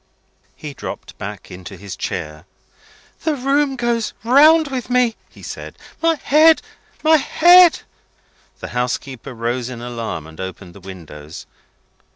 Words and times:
He 0.55 0.73
dropped 0.73 1.15
back 1.19 1.51
into 1.51 1.77
his 1.77 1.95
chair. 1.95 2.47
"The 3.23 3.35
room 3.35 3.75
goes 3.75 4.13
round 4.23 4.69
with 4.69 4.89
me," 4.89 5.15
he 5.29 5.43
said. 5.43 5.77
"My 6.01 6.15
head! 6.15 6.63
my 7.03 7.17
head!" 7.17 7.81
The 8.61 8.69
housekeeper 8.69 9.35
rose 9.35 9.69
in 9.69 9.79
alarm, 9.79 10.25
and 10.25 10.39
opened 10.41 10.73
the 10.73 10.79
windows. 10.81 11.45